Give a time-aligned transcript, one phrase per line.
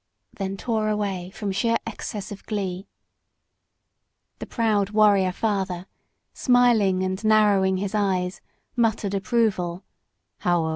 [0.33, 2.87] then tore away from sheer excess of glee.
[4.39, 5.85] The proud warrior father,
[6.33, 8.41] smiling and narrowing his eyes,
[8.75, 9.83] muttered approval,
[10.39, 10.69] "Howo!